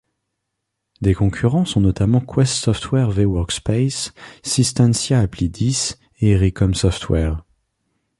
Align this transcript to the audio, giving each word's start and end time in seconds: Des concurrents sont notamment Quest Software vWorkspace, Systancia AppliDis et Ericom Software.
Des 1.01 1.13
concurrents 1.13 1.63
sont 1.65 1.79
notamment 1.79 2.21
Quest 2.21 2.51
Software 2.55 3.11
vWorkspace, 3.11 4.13
Systancia 4.41 5.19
AppliDis 5.19 5.97
et 6.21 6.29
Ericom 6.31 6.73
Software. 6.73 7.43